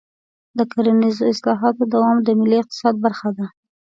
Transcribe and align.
د 0.57 0.59
کرنیزو 0.71 1.23
اصلاحاتو 1.33 1.83
دوام 1.93 2.17
د 2.23 2.29
ملي 2.39 2.57
اقتصاد 2.61 2.95
برخه 3.05 3.29
ده. 3.37 3.45